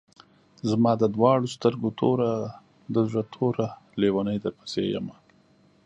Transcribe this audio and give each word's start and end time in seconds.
زما 0.69 0.91
د 1.01 1.03
دواڼو 1.15 1.47
سترګو 1.55 1.89
توره، 1.99 2.31
د 2.93 2.95
زړۀ 3.09 3.23
ټوره 3.33 3.67
لېونۍ 4.01 4.37
درپسې 4.43 4.83
يمه 4.93 5.15